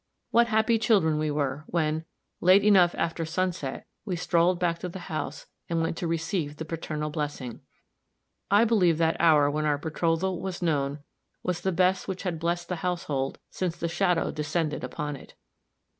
[0.31, 2.05] What happy children we were, when,
[2.39, 6.65] late enough after sunset, we strolled back to the house and went to receive the
[6.65, 7.61] paternal blessing!
[8.49, 11.03] I believe that hour when our betrothal was known
[11.43, 15.35] was the best which had blessed the household since the shadow descended upon it.